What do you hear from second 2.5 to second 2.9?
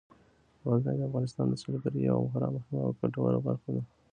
مهمه